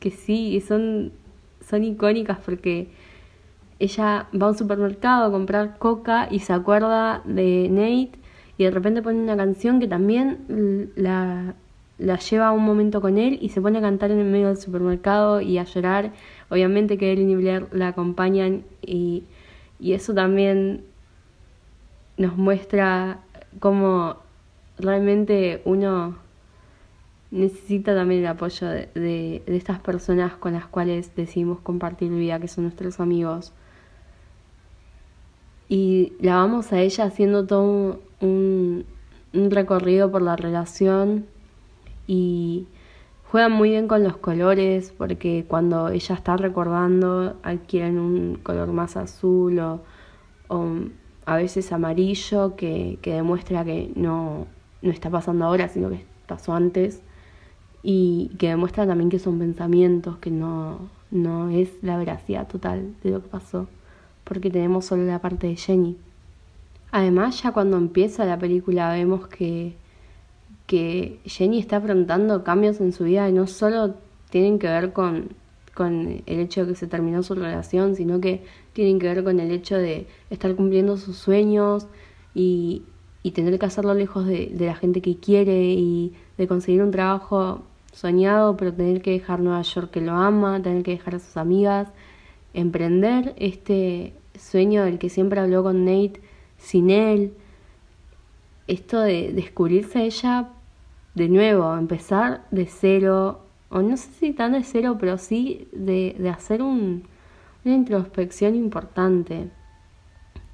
que 0.00 0.10
sí 0.10 0.60
son, 0.66 1.12
son 1.66 1.84
icónicas 1.84 2.38
porque 2.44 2.88
ella 3.78 4.26
va 4.34 4.46
a 4.46 4.50
un 4.50 4.58
supermercado 4.58 5.26
a 5.26 5.30
comprar 5.30 5.78
coca 5.78 6.28
y 6.30 6.40
se 6.40 6.52
acuerda 6.52 7.22
de 7.24 7.68
Nate 7.70 8.18
y 8.58 8.64
de 8.64 8.70
repente 8.70 9.02
pone 9.02 9.18
una 9.20 9.36
canción 9.36 9.80
que 9.80 9.86
también 9.86 10.92
la, 10.96 11.54
la 11.98 12.18
lleva 12.18 12.52
un 12.52 12.64
momento 12.64 13.00
con 13.00 13.16
él 13.18 13.38
y 13.40 13.48
se 13.48 13.60
pone 13.60 13.78
a 13.78 13.80
cantar 13.80 14.10
en 14.10 14.18
el 14.18 14.26
medio 14.26 14.48
del 14.48 14.58
supermercado 14.58 15.40
y 15.40 15.58
a 15.58 15.64
llorar. 15.64 16.12
Obviamente 16.50 16.98
que 16.98 17.12
él 17.12 17.20
y 17.20 17.34
Blair 17.34 17.66
la 17.72 17.88
acompañan 17.88 18.64
y, 18.82 19.24
y 19.80 19.92
eso 19.92 20.14
también 20.14 20.84
nos 22.18 22.36
muestra 22.36 23.20
cómo 23.60 24.16
realmente 24.78 25.62
uno 25.64 26.18
necesita 27.30 27.94
también 27.94 28.20
el 28.20 28.26
apoyo 28.26 28.68
de, 28.68 28.88
de, 28.94 29.42
estas 29.46 29.80
personas 29.80 30.34
con 30.34 30.52
las 30.52 30.66
cuales 30.66 31.14
decidimos 31.16 31.60
compartir 31.60 32.10
vida, 32.10 32.38
que 32.38 32.48
son 32.48 32.64
nuestros 32.64 33.00
amigos. 33.00 33.52
Y 35.68 36.12
la 36.20 36.36
vamos 36.36 36.72
a 36.72 36.80
ella 36.80 37.04
haciendo 37.04 37.46
todo 37.46 38.00
un 38.20 38.84
recorrido 39.32 40.10
por 40.12 40.22
la 40.22 40.36
relación 40.36 41.26
y 42.06 42.66
juegan 43.30 43.52
muy 43.52 43.70
bien 43.70 43.88
con 43.88 44.02
los 44.04 44.16
colores 44.16 44.92
porque 44.96 45.44
cuando 45.48 45.88
ella 45.88 46.14
está 46.14 46.36
recordando 46.36 47.36
adquieren 47.42 47.98
un 47.98 48.36
color 48.36 48.68
más 48.72 48.96
azul 48.96 49.58
o, 49.58 49.80
a 51.26 51.36
veces 51.36 51.72
amarillo 51.72 52.54
que, 52.54 52.98
que 53.02 53.14
demuestra 53.14 53.64
que 53.64 53.90
no, 53.96 54.46
no 54.82 54.90
está 54.92 55.10
pasando 55.10 55.44
ahora 55.44 55.68
sino 55.68 55.90
que 55.90 56.04
pasó 56.26 56.54
antes 56.54 57.02
y 57.88 58.32
que 58.38 58.48
demuestra 58.48 58.84
también 58.84 59.10
que 59.10 59.20
son 59.20 59.38
pensamientos, 59.38 60.18
que 60.18 60.32
no, 60.32 60.90
no 61.12 61.50
es 61.50 61.70
la 61.82 61.96
veracidad 61.96 62.48
total 62.48 62.96
de 63.04 63.10
lo 63.10 63.22
que 63.22 63.28
pasó, 63.28 63.68
porque 64.24 64.50
tenemos 64.50 64.86
solo 64.86 65.04
la 65.04 65.20
parte 65.20 65.46
de 65.46 65.54
Jenny. 65.54 65.96
Además, 66.90 67.40
ya 67.40 67.52
cuando 67.52 67.76
empieza 67.76 68.24
la 68.24 68.40
película 68.40 68.90
vemos 68.90 69.28
que, 69.28 69.76
que 70.66 71.20
Jenny 71.24 71.58
está 71.58 71.76
afrontando 71.76 72.42
cambios 72.44 72.80
en 72.80 72.92
su 72.92 73.04
vida 73.04 73.28
y 73.28 73.32
no 73.32 73.46
solo 73.46 73.94
tienen 74.30 74.58
que 74.58 74.66
ver 74.66 74.92
con, 74.92 75.30
con 75.74 76.22
el 76.26 76.40
hecho 76.40 76.62
de 76.62 76.72
que 76.72 76.78
se 76.78 76.86
terminó 76.86 77.22
su 77.22 77.34
relación, 77.34 77.94
sino 77.94 78.20
que 78.20 78.42
tienen 78.72 78.98
que 78.98 79.06
ver 79.06 79.22
con 79.22 79.38
el 79.40 79.50
hecho 79.50 79.76
de 79.76 80.06
estar 80.30 80.54
cumpliendo 80.56 80.96
sus 80.96 81.16
sueños 81.16 81.86
y, 82.34 82.82
y 83.22 83.30
tener 83.30 83.58
que 83.58 83.66
hacerlo 83.66 83.94
lejos 83.94 84.26
de, 84.26 84.50
de 84.52 84.66
la 84.66 84.74
gente 84.74 85.00
que 85.00 85.16
quiere 85.16 85.72
y 85.72 86.12
de 86.36 86.48
conseguir 86.48 86.82
un 86.82 86.90
trabajo 86.90 87.62
soñado, 87.92 88.56
pero 88.56 88.74
tener 88.74 89.00
que 89.00 89.12
dejar 89.12 89.40
Nueva 89.40 89.62
York 89.62 89.90
que 89.90 90.00
lo 90.00 90.12
ama, 90.12 90.60
tener 90.60 90.82
que 90.82 90.90
dejar 90.90 91.14
a 91.14 91.18
sus 91.18 91.36
amigas, 91.36 91.88
emprender 92.52 93.34
este 93.38 94.14
sueño 94.38 94.84
del 94.84 94.98
que 94.98 95.08
siempre 95.08 95.40
habló 95.40 95.62
con 95.62 95.84
Nate 95.84 96.20
sin 96.58 96.90
él, 96.90 97.32
esto 98.66 99.00
de 99.00 99.32
descubrirse 99.32 100.04
ella 100.04 100.50
de 101.16 101.28
nuevo, 101.28 101.76
empezar 101.76 102.46
de 102.52 102.66
cero, 102.66 103.40
o 103.70 103.82
no 103.82 103.96
sé 103.96 104.10
si 104.12 104.32
tan 104.32 104.52
de 104.52 104.62
cero, 104.62 104.96
pero 105.00 105.18
sí 105.18 105.66
de, 105.72 106.14
de 106.16 106.28
hacer 106.28 106.62
un, 106.62 107.02
una 107.64 107.74
introspección 107.74 108.54
importante. 108.54 109.48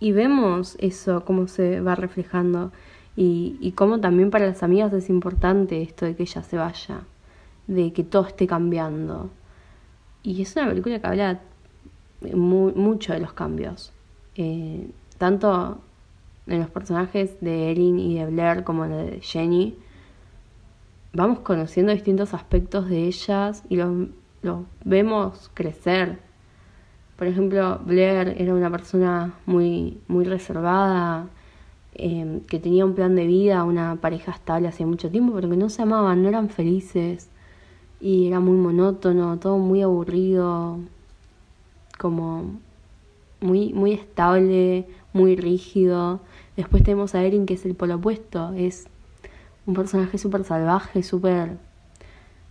Y 0.00 0.12
vemos 0.12 0.76
eso, 0.80 1.24
cómo 1.24 1.46
se 1.46 1.80
va 1.80 1.94
reflejando 1.94 2.72
y, 3.14 3.72
cómo 3.76 4.00
también 4.00 4.30
para 4.30 4.46
las 4.46 4.62
amigas 4.62 4.92
es 4.92 5.10
importante 5.10 5.82
esto 5.82 6.06
de 6.06 6.16
que 6.16 6.22
ella 6.22 6.42
se 6.42 6.56
vaya 6.56 7.02
de 7.66 7.92
que 7.92 8.02
todo 8.04 8.26
esté 8.26 8.46
cambiando. 8.46 9.30
Y 10.22 10.42
es 10.42 10.56
una 10.56 10.68
película 10.68 10.98
que 11.00 11.06
habla 11.06 11.40
mucho 12.34 13.12
de 13.12 13.20
los 13.20 13.32
cambios. 13.32 13.92
Eh, 14.34 14.90
tanto 15.18 15.80
en 16.46 16.60
los 16.60 16.70
personajes 16.70 17.40
de 17.40 17.70
Erin 17.70 17.98
y 17.98 18.18
de 18.18 18.26
Blair 18.26 18.64
como 18.64 18.84
en 18.84 18.92
de 18.92 19.20
Jenny. 19.20 19.76
Vamos 21.14 21.40
conociendo 21.40 21.92
distintos 21.92 22.32
aspectos 22.32 22.88
de 22.88 23.06
ellas 23.06 23.64
y 23.68 23.76
los, 23.76 24.08
vemos 24.82 25.50
crecer. 25.52 26.18
Por 27.16 27.26
ejemplo, 27.26 27.80
Blair 27.84 28.34
era 28.38 28.54
una 28.54 28.70
persona 28.70 29.34
muy, 29.44 30.00
muy 30.08 30.24
reservada, 30.24 31.28
eh, 31.94 32.40
que 32.48 32.58
tenía 32.58 32.86
un 32.86 32.94
plan 32.94 33.14
de 33.14 33.26
vida, 33.26 33.64
una 33.64 33.96
pareja 33.96 34.32
estable 34.32 34.68
hace 34.68 34.86
mucho 34.86 35.10
tiempo, 35.10 35.34
pero 35.34 35.50
que 35.50 35.56
no 35.58 35.68
se 35.68 35.82
amaban, 35.82 36.22
no 36.22 36.30
eran 36.30 36.48
felices 36.48 37.28
y 38.00 38.28
era 38.28 38.40
muy 38.40 38.56
monótono, 38.56 39.38
todo 39.38 39.58
muy 39.58 39.82
aburrido, 39.82 40.78
como 41.98 42.58
muy, 43.40 43.74
muy 43.74 43.92
estable, 43.92 44.86
muy 45.12 45.36
rígido. 45.36 46.20
Después 46.56 46.82
tenemos 46.82 47.14
a 47.14 47.22
Erin 47.22 47.44
que 47.44 47.54
es 47.54 47.66
el 47.66 47.74
polo 47.74 47.96
opuesto, 47.96 48.52
es 48.54 48.88
un 49.66 49.74
personaje 49.74 50.18
súper 50.18 50.44
salvaje, 50.44 51.02
súper 51.02 51.58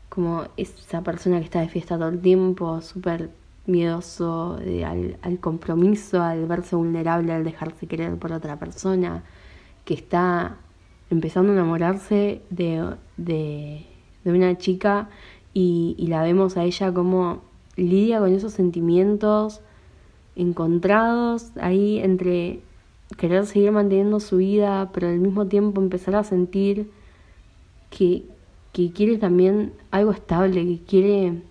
como 0.09 0.43
esa 0.57 1.01
persona 1.01 1.39
que 1.39 1.45
está 1.45 1.61
de 1.61 1.69
fiesta 1.69 1.97
todo 1.97 2.09
el 2.09 2.19
tiempo, 2.19 2.81
súper 2.81 3.29
miedoso 3.65 4.57
al, 4.85 5.17
al, 5.21 5.39
compromiso, 5.39 6.21
al 6.21 6.45
verse 6.47 6.75
vulnerable, 6.75 7.31
al 7.33 7.43
dejarse 7.43 7.87
querer 7.87 8.17
por 8.17 8.33
otra 8.33 8.57
persona, 8.59 9.23
que 9.85 9.93
está 9.93 10.57
empezando 11.09 11.51
a 11.51 11.55
enamorarse 11.55 12.41
de, 12.49 12.95
de, 13.17 13.85
de 14.23 14.31
una 14.31 14.57
chica 14.57 15.09
y, 15.53 15.95
y 15.97 16.07
la 16.07 16.23
vemos 16.23 16.57
a 16.57 16.63
ella 16.63 16.93
como 16.93 17.41
lidia 17.75 18.19
con 18.19 18.33
esos 18.33 18.53
sentimientos 18.53 19.61
encontrados 20.35 21.51
ahí 21.59 21.99
entre 21.99 22.61
querer 23.17 23.45
seguir 23.45 23.71
manteniendo 23.71 24.19
su 24.19 24.37
vida, 24.37 24.89
pero 24.93 25.07
al 25.07 25.19
mismo 25.19 25.47
tiempo 25.47 25.81
empezar 25.81 26.15
a 26.15 26.23
sentir 26.23 26.89
que, 27.91 28.23
que 28.73 28.91
quiere 28.91 29.17
también 29.17 29.73
algo 29.91 30.11
estable, 30.11 30.65
que 30.65 30.79
quiere 30.79 31.41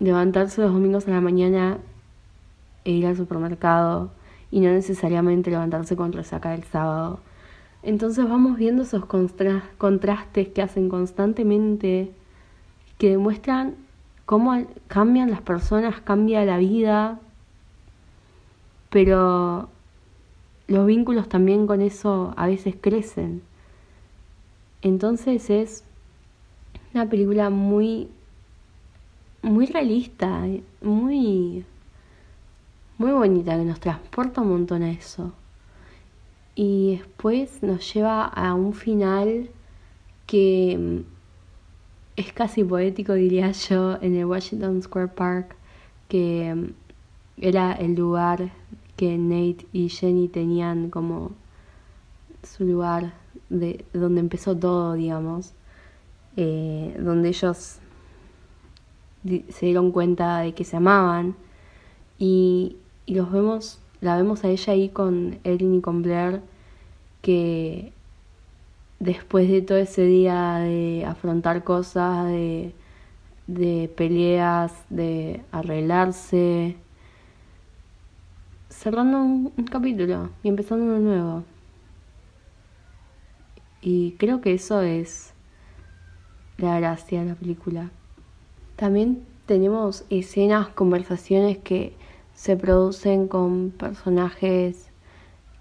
levantarse 0.00 0.62
los 0.62 0.72
domingos 0.72 1.06
a 1.06 1.10
la 1.10 1.20
mañana 1.20 1.78
e 2.84 2.92
ir 2.92 3.06
al 3.06 3.16
supermercado 3.16 4.10
y 4.50 4.60
no 4.60 4.70
necesariamente 4.70 5.50
levantarse 5.50 5.96
con 5.96 6.12
resaca 6.12 6.52
del 6.52 6.64
sábado. 6.64 7.20
Entonces 7.82 8.28
vamos 8.28 8.56
viendo 8.56 8.82
esos 8.82 9.04
contrastes 9.04 10.48
que 10.48 10.62
hacen 10.62 10.88
constantemente 10.88 12.12
que 12.98 13.10
demuestran 13.10 13.74
cómo 14.24 14.66
cambian 14.88 15.30
las 15.30 15.42
personas, 15.42 16.00
cambia 16.00 16.44
la 16.44 16.58
vida, 16.58 17.20
pero 18.90 19.68
los 20.68 20.86
vínculos 20.86 21.28
también 21.28 21.66
con 21.66 21.80
eso 21.80 22.32
a 22.36 22.46
veces 22.46 22.74
crecen. 22.80 23.42
Entonces 24.82 25.50
es 25.50 25.84
una 26.94 27.08
película 27.08 27.50
muy 27.50 28.08
muy 29.42 29.66
realista, 29.66 30.44
muy 30.80 31.64
muy 32.98 33.12
bonita 33.12 33.56
que 33.56 33.64
nos 33.64 33.80
transporta 33.80 34.40
un 34.40 34.48
montón 34.50 34.82
a 34.82 34.90
eso. 34.90 35.32
Y 36.54 36.96
después 36.96 37.62
nos 37.62 37.92
lleva 37.92 38.24
a 38.24 38.54
un 38.54 38.72
final 38.72 39.50
que 40.26 41.04
es 42.16 42.32
casi 42.32 42.64
poético, 42.64 43.12
diría 43.12 43.50
yo, 43.68 43.98
en 44.00 44.16
el 44.16 44.24
Washington 44.24 44.82
Square 44.82 45.08
Park, 45.08 45.56
que 46.08 46.54
mm, 46.54 46.72
era 47.38 47.72
el 47.72 47.94
lugar 47.94 48.50
que 48.96 49.18
Nate 49.18 49.66
y 49.72 49.90
Jenny 49.90 50.28
tenían 50.28 50.88
como 50.88 51.32
su 52.42 52.64
lugar 52.64 53.12
de 53.48 53.84
donde 53.92 54.20
empezó 54.20 54.56
todo, 54.56 54.94
digamos, 54.94 55.52
eh, 56.36 56.96
donde 56.98 57.28
ellos 57.28 57.78
se 59.24 59.66
dieron 59.66 59.92
cuenta 59.92 60.38
de 60.38 60.54
que 60.54 60.64
se 60.64 60.76
amaban 60.76 61.34
y, 62.18 62.76
y 63.06 63.14
los 63.14 63.30
vemos, 63.32 63.80
la 64.00 64.16
vemos 64.16 64.44
a 64.44 64.48
ella 64.48 64.72
ahí 64.72 64.88
con 64.88 65.38
Erin 65.44 65.76
y 65.76 65.80
con 65.80 66.02
Blair 66.02 66.40
que 67.22 67.92
después 69.00 69.48
de 69.50 69.62
todo 69.62 69.78
ese 69.78 70.02
día 70.02 70.58
de 70.58 71.04
afrontar 71.06 71.64
cosas, 71.64 72.26
de, 72.26 72.72
de 73.46 73.90
peleas, 73.96 74.72
de 74.90 75.42
arreglarse, 75.52 76.76
cerrando 78.68 79.18
un, 79.22 79.52
un, 79.56 79.64
capítulo 79.64 80.30
y 80.42 80.48
empezando 80.48 80.84
uno 80.84 80.98
nuevo. 80.98 81.44
Y 83.88 84.16
creo 84.18 84.40
que 84.40 84.52
eso 84.52 84.80
es 84.82 85.32
la 86.58 86.80
gracia 86.80 87.20
de 87.20 87.26
la 87.26 87.34
película. 87.36 87.92
También 88.74 89.22
tenemos 89.46 90.04
escenas, 90.10 90.70
conversaciones 90.70 91.58
que 91.58 91.92
se 92.34 92.56
producen 92.56 93.28
con 93.28 93.70
personajes 93.70 94.90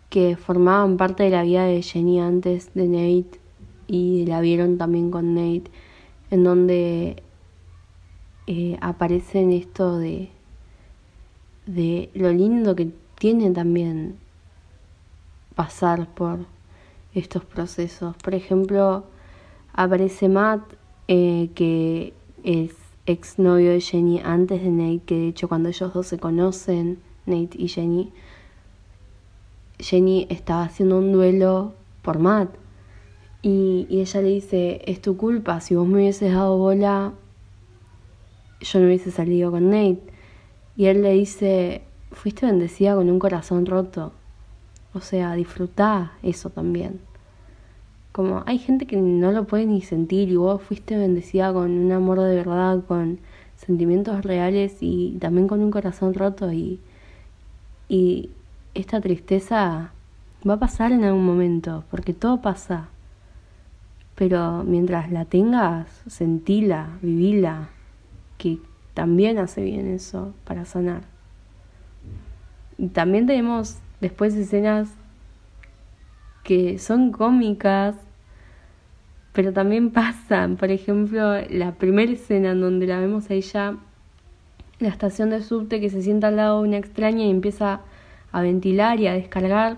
que 0.09 0.37
formaban 0.37 0.97
parte 0.97 1.21
de 1.21 1.29
la 1.29 1.43
vida 1.43 1.65
de 1.65 1.83
Jenny 1.83 2.19
antes 2.19 2.73
de 2.73 2.87
Nate 2.87 3.39
y 3.85 4.25
la 4.25 4.41
vieron 4.41 4.79
también 4.79 5.11
con 5.11 5.35
Nate, 5.35 5.69
en 6.31 6.43
donde 6.43 7.21
eh, 8.47 8.75
aparecen 8.81 9.51
esto 9.51 9.99
de, 9.99 10.29
de 11.67 12.09
lo 12.15 12.33
lindo 12.33 12.75
que 12.75 12.91
tiene 13.19 13.51
también 13.51 14.15
pasar 15.53 16.09
por 16.15 16.54
estos 17.15 17.43
procesos. 17.45 18.15
Por 18.17 18.35
ejemplo, 18.35 19.05
aparece 19.73 20.29
Matt, 20.29 20.61
eh, 21.07 21.49
que 21.55 22.13
es 22.43 22.73
exnovio 23.05 23.71
de 23.71 23.81
Jenny 23.81 24.19
antes 24.23 24.61
de 24.61 24.69
Nate, 24.69 25.01
que 25.05 25.15
de 25.15 25.27
hecho 25.29 25.47
cuando 25.47 25.69
ellos 25.69 25.93
dos 25.93 26.07
se 26.07 26.17
conocen, 26.17 26.99
Nate 27.25 27.57
y 27.57 27.67
Jenny, 27.67 28.11
Jenny 29.79 30.27
estaba 30.29 30.63
haciendo 30.63 30.99
un 30.99 31.11
duelo 31.11 31.73
por 32.01 32.19
Matt. 32.19 32.49
Y, 33.41 33.85
y 33.89 34.01
ella 34.01 34.21
le 34.21 34.29
dice, 34.29 34.81
es 34.85 35.01
tu 35.01 35.17
culpa, 35.17 35.61
si 35.61 35.75
vos 35.75 35.87
me 35.87 35.95
hubieses 35.95 36.33
dado 36.33 36.57
bola, 36.57 37.13
yo 38.59 38.79
no 38.79 38.87
hubiese 38.87 39.11
salido 39.11 39.51
con 39.51 39.69
Nate. 39.69 40.01
Y 40.75 40.85
él 40.85 41.03
le 41.03 41.13
dice, 41.13 41.83
fuiste 42.11 42.45
bendecida 42.45 42.95
con 42.95 43.09
un 43.09 43.19
corazón 43.19 43.65
roto. 43.65 44.13
O 44.95 45.01
sea, 45.01 45.33
disfrutá 45.33 46.13
eso 46.23 46.49
también. 46.49 47.01
Como 48.13 48.43
hay 48.45 48.57
gente 48.57 48.85
que 48.85 48.95
no 48.95 49.33
lo 49.33 49.43
puede 49.43 49.65
ni 49.65 49.81
sentir 49.81 50.29
y 50.29 50.37
vos 50.37 50.61
fuiste 50.61 50.95
bendecida 50.95 51.51
con 51.51 51.69
un 51.69 51.91
amor 51.91 52.21
de 52.21 52.33
verdad, 52.33 52.81
con 52.87 53.19
sentimientos 53.57 54.23
reales 54.23 54.77
y 54.79 55.17
también 55.19 55.49
con 55.49 55.59
un 55.59 55.69
corazón 55.69 56.13
roto 56.13 56.53
y, 56.53 56.79
y 57.89 58.29
esta 58.73 59.01
tristeza 59.01 59.91
va 60.47 60.53
a 60.53 60.59
pasar 60.59 60.93
en 60.93 61.03
algún 61.03 61.25
momento, 61.25 61.83
porque 61.91 62.13
todo 62.13 62.41
pasa. 62.41 62.87
Pero 64.15 64.63
mientras 64.63 65.11
la 65.11 65.25
tengas, 65.25 65.89
sentila, 66.07 66.87
vivila, 67.01 67.67
que 68.37 68.59
también 68.93 69.39
hace 69.39 69.61
bien 69.61 69.87
eso 69.87 70.33
para 70.45 70.63
sanar. 70.63 71.01
Y 72.77 72.87
también 72.87 73.25
tenemos 73.25 73.79
después 74.01 74.35
escenas 74.35 74.89
que 76.43 76.77
son 76.79 77.11
cómicas, 77.11 77.95
pero 79.33 79.51
también 79.51 79.91
pasan. 79.91 80.57
Por 80.57 80.71
ejemplo, 80.71 81.41
la 81.49 81.73
primera 81.73 82.11
escena 82.11 82.51
en 82.51 82.61
donde 82.61 82.87
la 82.87 82.99
vemos 82.99 83.29
a 83.29 83.33
ella, 83.33 83.77
la 84.79 84.89
estación 84.89 85.29
de 85.29 85.41
subte, 85.41 85.79
que 85.79 85.89
se 85.89 86.01
sienta 86.01 86.27
al 86.27 86.37
lado 86.37 86.61
de 86.61 86.69
una 86.69 86.77
extraña 86.77 87.25
y 87.25 87.29
empieza 87.29 87.81
a 88.31 88.41
ventilar 88.41 88.99
y 88.99 89.07
a 89.07 89.13
descargar 89.13 89.77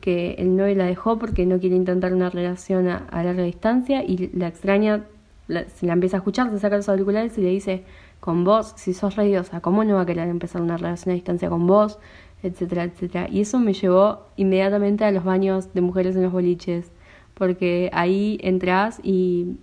que 0.00 0.34
el 0.38 0.56
novio 0.56 0.74
la 0.74 0.86
dejó 0.86 1.18
porque 1.18 1.46
no 1.46 1.60
quiere 1.60 1.76
intentar 1.76 2.12
una 2.12 2.28
relación 2.28 2.88
a, 2.88 3.06
larga 3.22 3.44
distancia 3.44 4.02
y 4.02 4.30
la 4.34 4.48
extraña 4.48 5.04
la, 5.46 5.68
se 5.68 5.86
la 5.86 5.92
empieza 5.92 6.16
a 6.16 6.18
escuchar, 6.18 6.50
se 6.50 6.58
saca 6.58 6.76
los 6.76 6.88
auriculares 6.88 7.38
y 7.38 7.42
le 7.42 7.50
dice, 7.50 7.84
con 8.18 8.42
vos, 8.42 8.72
si 8.76 8.94
sos 8.94 9.14
reidiosa, 9.14 9.60
¿cómo 9.60 9.84
no 9.84 9.94
va 9.94 10.02
a 10.02 10.06
querer 10.06 10.28
empezar 10.28 10.60
una 10.60 10.76
relación 10.76 11.12
a 11.12 11.14
distancia 11.14 11.48
con 11.48 11.66
vos? 11.66 11.98
Etcétera, 12.42 12.84
etcétera. 12.84 13.28
Y 13.30 13.40
eso 13.40 13.58
me 13.58 13.72
llevó 13.72 14.26
inmediatamente 14.36 15.04
a 15.04 15.10
los 15.10 15.24
baños 15.24 15.72
de 15.74 15.80
mujeres 15.80 16.16
en 16.16 16.22
los 16.22 16.32
boliches, 16.32 16.90
porque 17.34 17.90
ahí 17.92 18.38
entras 18.42 19.00
y 19.02 19.56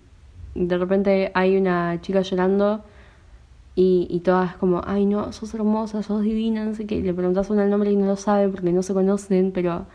de 0.56 0.78
repente 0.78 1.32
hay 1.34 1.58
una 1.58 2.00
chica 2.02 2.22
llorando 2.22 2.84
y, 3.76 4.08
y 4.10 4.20
todas 4.22 4.56
como, 4.58 4.82
ay 4.86 5.06
no, 5.06 5.32
sos 5.32 5.54
hermosa, 5.54 6.04
sos 6.04 6.22
divina, 6.24 6.66
no 6.66 6.76
sé 6.76 6.86
qué, 6.86 7.02
le 7.02 7.14
preguntas 7.14 7.50
el 7.50 7.70
nombre 7.70 7.92
y 7.92 7.96
no 7.96 8.08
lo 8.08 8.16
sabe 8.16 8.50
porque 8.50 8.72
no 8.72 8.84
se 8.84 8.94
conocen, 8.94 9.52
pero 9.52 9.86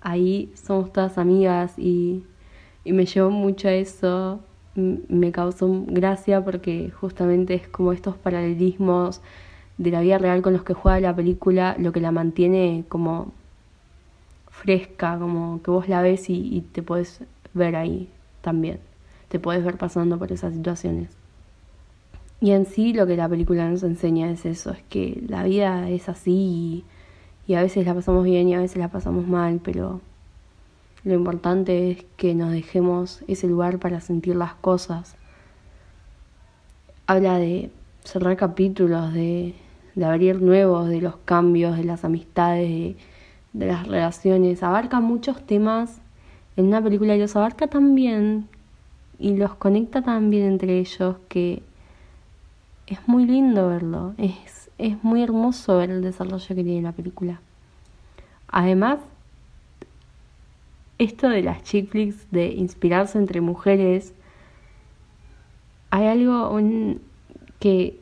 ahí 0.00 0.52
somos 0.54 0.92
todas 0.92 1.18
amigas 1.18 1.78
y, 1.78 2.24
y 2.84 2.92
me 2.92 3.06
llevó 3.06 3.30
mucho 3.30 3.68
a 3.68 3.72
eso, 3.72 4.40
me 4.74 5.32
causó 5.32 5.84
gracia 5.86 6.44
porque 6.44 6.90
justamente 6.90 7.54
es 7.54 7.68
como 7.68 7.92
estos 7.92 8.16
paralelismos 8.16 9.22
de 9.78 9.90
la 9.90 10.00
vida 10.00 10.18
real 10.18 10.42
con 10.42 10.52
los 10.52 10.62
que 10.62 10.74
juega 10.74 11.00
la 11.00 11.14
película, 11.14 11.76
lo 11.78 11.92
que 11.92 12.00
la 12.00 12.10
mantiene 12.10 12.84
como 12.88 13.32
fresca, 14.50 15.18
como 15.18 15.60
que 15.62 15.70
vos 15.70 15.88
la 15.88 16.00
ves 16.02 16.30
y, 16.30 16.64
te 16.72 16.82
puedes 16.82 17.20
ver 17.52 17.76
ahí 17.76 18.08
también, 18.40 18.80
te 19.28 19.38
puedes 19.38 19.64
ver 19.64 19.76
pasando 19.76 20.18
por 20.18 20.32
esas 20.32 20.54
situaciones. 20.54 21.10
Y 22.40 22.52
en 22.52 22.66
sí 22.66 22.92
lo 22.92 23.06
que 23.06 23.16
la 23.16 23.28
película 23.28 23.68
nos 23.68 23.82
enseña 23.82 24.30
es 24.30 24.44
eso, 24.46 24.70
es 24.70 24.82
que 24.88 25.22
la 25.28 25.42
vida 25.44 25.88
es 25.90 26.08
así 26.08 26.84
y 27.46 27.54
a 27.54 27.62
veces 27.62 27.86
la 27.86 27.94
pasamos 27.94 28.24
bien 28.24 28.48
y 28.48 28.54
a 28.54 28.60
veces 28.60 28.76
la 28.78 28.88
pasamos 28.88 29.26
mal, 29.26 29.60
pero 29.62 30.00
lo 31.04 31.14
importante 31.14 31.90
es 31.90 32.04
que 32.16 32.34
nos 32.34 32.50
dejemos 32.50 33.22
ese 33.28 33.46
lugar 33.46 33.78
para 33.78 34.00
sentir 34.00 34.36
las 34.36 34.54
cosas. 34.54 35.16
Habla 37.06 37.38
de 37.38 37.70
cerrar 38.04 38.36
capítulos, 38.36 39.12
de, 39.12 39.54
de 39.96 40.04
abrir 40.04 40.40
nuevos, 40.40 40.88
de 40.88 41.00
los 41.00 41.16
cambios, 41.24 41.76
de 41.76 41.84
las 41.84 42.04
amistades, 42.04 42.96
de, 43.52 43.66
las 43.66 43.88
relaciones. 43.88 44.62
Abarca 44.62 45.00
muchos 45.00 45.44
temas 45.44 46.00
en 46.56 46.66
una 46.66 46.80
película 46.82 47.16
y 47.16 47.18
los 47.18 47.34
abarca 47.34 47.66
también 47.66 48.46
y 49.18 49.34
los 49.34 49.54
conecta 49.54 50.02
también 50.02 50.44
entre 50.44 50.78
ellos 50.78 51.16
que 51.28 51.62
es 52.86 53.08
muy 53.08 53.26
lindo 53.26 53.68
verlo, 53.68 54.14
es, 54.18 54.70
es 54.78 55.02
muy 55.02 55.22
hermoso 55.22 55.78
ver 55.78 55.90
el 55.90 56.02
desarrollo 56.02 56.46
que 56.46 56.62
tiene 56.62 56.82
la 56.82 56.92
película. 56.92 57.40
Además, 58.48 59.00
esto 60.98 61.28
de 61.28 61.42
las 61.42 61.62
chick 61.62 61.90
flicks, 61.90 62.30
de 62.30 62.48
inspirarse 62.48 63.18
entre 63.18 63.40
mujeres, 63.40 64.12
hay 65.90 66.06
algo 66.06 66.50
un, 66.50 67.00
que, 67.58 67.98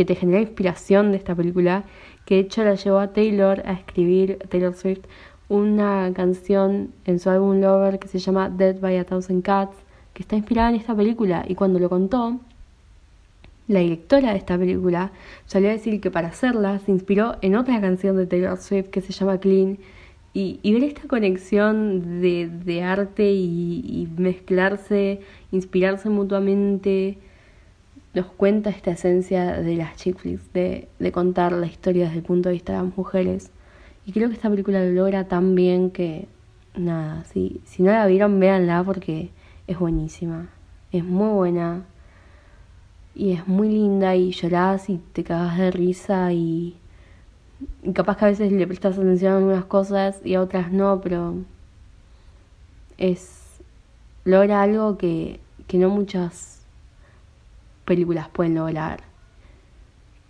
que 0.00 0.06
te 0.06 0.14
genera 0.14 0.40
inspiración 0.40 1.10
de 1.10 1.18
esta 1.18 1.34
película, 1.34 1.84
que 2.24 2.36
de 2.36 2.40
hecho 2.40 2.64
la 2.64 2.74
llevó 2.74 3.00
a 3.00 3.12
Taylor 3.12 3.60
a 3.66 3.74
escribir, 3.74 4.38
Taylor 4.48 4.72
Swift, 4.72 5.02
una 5.50 6.10
canción 6.14 6.94
en 7.04 7.18
su 7.18 7.28
álbum 7.28 7.60
Lover 7.60 7.98
que 7.98 8.08
se 8.08 8.18
llama 8.18 8.48
Dead 8.48 8.80
by 8.80 8.96
a 8.96 9.04
Thousand 9.04 9.42
Cats, 9.42 9.76
que 10.14 10.22
está 10.22 10.36
inspirada 10.36 10.70
en 10.70 10.76
esta 10.76 10.94
película. 10.96 11.44
Y 11.46 11.54
cuando 11.54 11.78
lo 11.78 11.90
contó, 11.90 12.40
la 13.68 13.80
directora 13.80 14.30
de 14.32 14.38
esta 14.38 14.56
película 14.56 15.12
salió 15.44 15.68
a 15.68 15.72
decir 15.72 16.00
que 16.00 16.10
para 16.10 16.28
hacerla 16.28 16.78
se 16.78 16.92
inspiró 16.92 17.36
en 17.42 17.54
otra 17.54 17.78
canción 17.82 18.16
de 18.16 18.26
Taylor 18.26 18.56
Swift 18.56 18.88
que 18.88 19.02
se 19.02 19.12
llama 19.12 19.36
Clean. 19.38 19.76
Y, 20.32 20.60
ver 20.64 20.84
esta 20.84 21.08
conexión 21.08 22.22
de, 22.22 22.48
de 22.48 22.82
arte 22.82 23.30
y 23.30 24.08
mezclarse, 24.16 25.20
inspirarse 25.52 26.08
mutuamente, 26.08 27.18
nos 28.14 28.26
cuenta 28.26 28.70
esta 28.70 28.90
esencia 28.90 29.60
de 29.60 29.76
las 29.76 29.96
chick 29.96 30.18
flicks, 30.18 30.52
de, 30.52 30.88
contar 31.12 31.52
la 31.52 31.66
historia 31.66 32.06
desde 32.06 32.18
el 32.18 32.24
punto 32.24 32.48
de 32.48 32.54
vista 32.54 32.72
de 32.72 32.82
las 32.82 32.96
mujeres. 32.96 33.50
Y 34.06 34.12
creo 34.12 34.28
que 34.28 34.34
esta 34.34 34.50
película 34.50 34.84
lo 34.84 34.90
logra 34.90 35.24
tan 35.28 35.54
bien 35.54 35.90
que, 35.90 36.26
nada, 36.74 37.24
si, 37.24 37.60
si 37.64 37.82
no 37.82 37.92
la 37.92 38.06
vieron, 38.06 38.40
véanla 38.40 38.82
porque 38.84 39.30
es 39.66 39.78
buenísima. 39.78 40.48
Es 40.92 41.04
muy 41.04 41.32
buena 41.32 41.84
y 43.14 43.32
es 43.32 43.46
muy 43.46 43.68
linda 43.68 44.16
y 44.16 44.32
llorás 44.32 44.88
y 44.88 44.98
te 45.12 45.24
cagas 45.24 45.58
de 45.58 45.70
risa 45.70 46.32
y, 46.32 46.76
y 47.82 47.92
capaz 47.92 48.16
que 48.16 48.24
a 48.24 48.28
veces 48.28 48.52
le 48.52 48.66
prestas 48.66 48.98
atención 48.98 49.32
a 49.32 49.36
algunas 49.38 49.64
cosas 49.66 50.20
y 50.24 50.34
a 50.34 50.40
otras 50.40 50.72
no, 50.72 51.00
pero 51.00 51.34
es 52.98 53.60
logra 54.24 54.62
algo 54.62 54.98
que, 54.98 55.40
que 55.66 55.78
no 55.78 55.88
muchas 55.88 56.59
películas 57.90 58.28
pueden 58.28 58.54
lograr, 58.54 59.00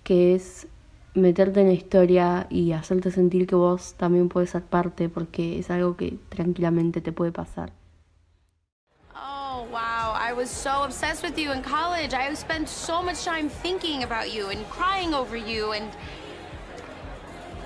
que 0.03 0.35
es 0.35 0.67
meterte 1.13 1.61
en 1.61 1.67
la 1.67 1.75
historia 1.75 2.47
y 2.49 2.73
hacerte 2.73 3.11
sentir 3.11 3.47
que 3.47 3.55
vos 3.55 3.93
también 3.99 4.31
puedes 4.31 4.49
ser 4.49 4.63
parte 4.63 5.11
porque 5.11 5.59
es 5.59 5.71
algo 5.71 5.95
que 5.95 6.17
tranquilamente 6.31 7.03
te 7.03 7.13
puede 7.13 7.33
pasar. 7.33 7.71
Oh, 9.15 9.67
wow. 9.71 10.15
I 10.15 10.33
was 10.33 10.49
so 10.49 10.85
obsessed 10.85 11.23
with 11.23 11.37
you 11.37 11.53
in 11.53 11.63
college. 11.63 12.15
I 12.15 12.35
spent 12.35 12.67
so 12.67 13.03
much 13.03 13.27
time 13.27 13.51
thinking 13.51 14.05
about 14.05 14.33
you 14.33 14.49
and 14.49 14.67
crying 14.71 15.13
over 15.13 15.37
you 15.37 15.73
and 15.73 15.85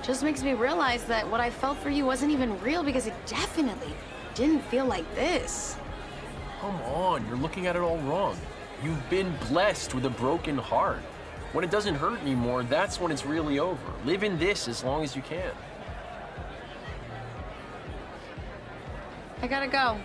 just 0.05 0.23
makes 0.23 0.43
me 0.43 0.55
realize 0.55 1.05
that 1.07 1.25
what 1.31 1.39
I 1.39 1.49
felt 1.49 1.77
for 1.77 1.89
you 1.89 2.05
wasn't 2.05 2.33
even 2.33 2.59
real 2.61 2.83
because 2.83 3.07
it 3.07 3.15
definitely 3.27 3.93
didn't 4.33 4.61
feel 4.69 4.85
like 4.85 5.05
this. 5.15 5.77
Come 6.59 6.81
on, 6.81 7.25
you're 7.29 7.39
looking 7.39 7.67
at 7.67 7.77
it 7.77 7.81
all 7.81 7.99
wrong. 7.99 8.35
You've 8.83 9.09
been 9.09 9.33
blessed 9.49 9.93
with 9.95 10.05
a 10.05 10.09
broken 10.09 10.57
heart. 10.57 10.99
When 11.53 11.63
it 11.63 11.71
doesn't 11.71 11.95
hurt 11.95 12.19
anymore, 12.19 12.63
that's 12.63 12.99
when 12.99 13.11
it's 13.11 13.25
really 13.25 13.59
over. 13.59 13.79
Live 14.05 14.23
in 14.23 14.37
this 14.37 14.67
as 14.67 14.83
long 14.83 15.03
as 15.03 15.15
you 15.15 15.21
can. 15.21 15.51
I 19.41 19.47
gotta 19.47 19.67
go. 19.67 19.97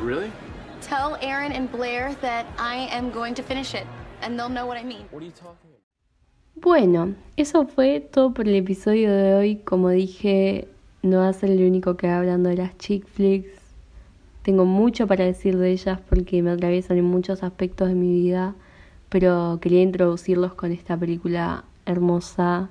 Really? 0.00 0.32
Tell 0.80 1.16
Aaron 1.20 1.52
and 1.52 1.70
Blair 1.70 2.14
that 2.20 2.46
I 2.58 2.88
am 2.90 3.10
going 3.10 3.34
to 3.34 3.42
finish 3.42 3.74
it, 3.74 3.86
and 4.22 4.38
they'll 4.38 4.48
know 4.48 4.66
what 4.66 4.78
I 4.78 4.84
mean. 4.84 5.06
What 5.10 5.22
are 5.22 5.26
you 5.26 5.32
talking 5.32 5.70
about? 5.70 6.62
Bueno, 6.62 7.14
eso 7.36 7.66
fue 7.66 8.00
todo 8.00 8.32
por 8.32 8.46
el 8.46 8.54
episodio 8.54 9.14
de 9.14 9.34
hoy. 9.34 9.56
Como 9.64 9.90
dije, 9.90 10.68
no 11.02 11.18
va 11.18 11.28
a 11.28 11.32
ser 11.32 11.50
el 11.50 11.58
único 11.58 11.96
que 11.96 12.06
haga 12.06 12.18
hablando 12.20 12.48
de 12.48 12.56
las 12.56 12.76
chick 12.78 13.06
flicks. 13.06 13.55
Tengo 14.46 14.64
mucho 14.64 15.08
para 15.08 15.24
decir 15.24 15.58
de 15.58 15.72
ellas 15.72 15.98
porque 16.08 16.40
me 16.40 16.52
atraviesan 16.52 16.98
en 16.98 17.04
muchos 17.04 17.42
aspectos 17.42 17.88
de 17.88 17.96
mi 17.96 18.12
vida, 18.12 18.54
pero 19.08 19.58
quería 19.60 19.82
introducirlos 19.82 20.54
con 20.54 20.70
esta 20.70 20.96
película 20.96 21.64
hermosa 21.84 22.70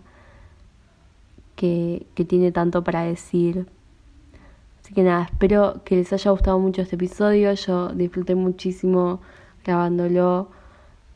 que, 1.57 2.07
tiene 2.29 2.53
tanto 2.53 2.81
para 2.81 3.01
decir 3.01 3.67
Así 4.81 4.93
que 4.93 5.03
nada, 5.03 5.23
espero 5.23 5.81
que 5.83 5.97
les 5.97 6.13
haya 6.13 6.31
gustado 6.31 6.59
mucho 6.59 6.81
este 6.81 6.95
episodio. 6.95 7.51
Yo 7.51 7.89
disfruté 7.89 8.35
muchísimo 8.35 9.19
grabándolo. 9.65 10.51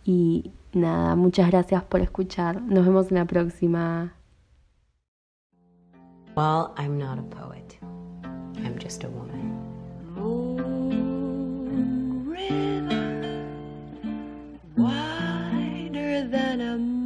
Y 0.04 0.52
nada, 0.74 1.16
muchas 1.16 1.50
gracias 1.52 1.84
por 1.84 2.02
escuchar. 2.02 2.62
Nos 2.64 2.86
vemos 2.86 3.10
en 3.12 3.16
la 3.16 3.26
próxima. 3.26 4.14
Well, 6.36 6.74
I'm 6.76 6.98
not 6.98 7.18
a 7.18 7.24
poet. 7.30 7.80
I'm 8.58 8.78
just 8.78 9.06
a 9.06 9.08
woman. 9.08 9.39
wider 14.80 16.26
than 16.28 16.62
a 16.62 16.99